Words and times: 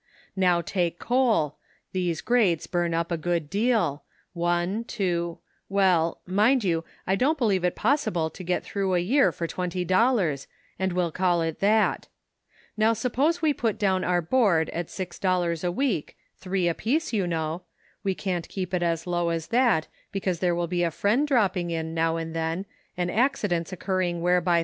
Now 0.35 0.61
take 0.61 0.97
coal, 0.97 1.57
these 1.91 2.21
grates 2.21 2.65
burn 2.65 2.95
up 2.95 3.11
a 3.11 3.17
good 3.17 3.51
deal, 3.51 4.01
one, 4.33 4.83
two, 4.83 5.37
well— 5.69 6.21
mind 6.25 6.63
you, 6.63 6.83
I 7.05 7.15
don't 7.15 7.37
believe 7.37 7.63
it 7.63 7.75
pos 7.75 8.05
sible 8.05 8.33
to 8.33 8.43
get 8.43 8.63
through 8.63 8.95
a 8.95 8.99
year 8.99 9.31
for 9.31 9.45
twenty 9.45 9.85
dollars, 9.85 10.47
but 10.79 10.93
we'll 10.93 11.11
call 11.11 11.43
it 11.43 11.59
that; 11.59 12.07
now 12.75 12.93
suppose 12.93 13.43
we 13.43 13.53
put 13.53 13.77
down 13.77 14.03
our 14.03 14.23
board 14.23 14.69
at 14.71 14.89
six 14.89 15.19
dollars 15.19 15.63
a 15.63 15.71
week, 15.71 16.17
three 16.35 16.67
apiece, 16.67 17.13
you 17.13 17.27
know— 17.27 17.61
we 18.03 18.15
cant 18.15 18.49
keep 18.49 18.73
it 18.73 18.81
as 18.81 19.05
low 19.05 19.29
as 19.29 19.49
that, 19.49 19.87
because 20.11 20.39
there 20.39 20.55
will 20.55 20.65
be 20.65 20.81
a 20.81 20.89
friend 20.89 21.27
dropping 21.27 21.69
in, 21.69 21.93
DOW 21.93 22.15
and 22.17 22.35
then, 22.35 22.65
and 22.97 23.11
accidents 23.11 23.71
occurring 23.71 24.23
whereby 24.23 24.41
The 24.41 24.45
Sum 24.45 24.55
Total. 24.55 24.59